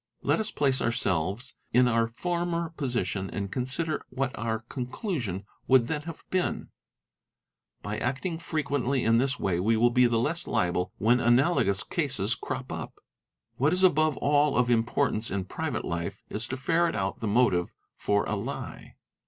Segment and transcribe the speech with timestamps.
[0.23, 4.01] Let us place ourselves in our former position and consider.
[4.09, 6.69] what our conclusion would then have been.
[7.83, 10.19] By acting frequently in 5 34 THE INVESTIGATING OFFICER this way we will be the
[10.19, 12.93] less liable to make mistakes when analogous cases crop up.
[13.27, 17.27] | What is above all of importance in private life is to ferret out the
[17.27, 18.95] motive for a lie.